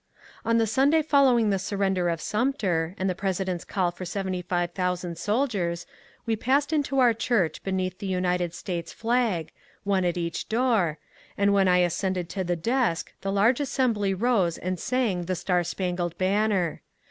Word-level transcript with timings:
On 0.43 0.57
the 0.57 0.65
Sunday 0.65 1.03
following 1.03 1.51
the 1.51 1.59
surrender 1.59 2.09
of 2.09 2.19
Sumter 2.21 2.95
and 2.97 3.07
the 3.07 3.13
President's 3.13 3.63
call 3.63 3.91
for 3.91 4.03
seventy 4.03 4.41
five 4.41 4.71
thousand 4.71 5.19
soldiers 5.19 5.85
we 6.25 6.35
passed 6.35 6.73
into 6.73 6.97
our 6.97 7.13
church 7.13 7.61
beneath 7.63 7.99
the 7.99 8.07
United 8.07 8.55
States 8.55 8.91
flag,— 8.91 9.51
one 9.93 10.03
at 10.03 10.17
each 10.17 10.49
door,— 10.49 10.97
and 11.37 11.53
when 11.53 11.67
I 11.67 11.77
ascended 11.85 12.29
to 12.29 12.43
the 12.43 12.55
desk 12.55 13.13
the 13.21 13.31
large 13.31 13.59
assembly 13.59 14.15
rose 14.15 14.57
and 14.57 14.79
sang 14.79 15.25
the" 15.25 15.35
Star 15.35 15.63
spangled 15.63 16.17
Banner." 16.17 16.81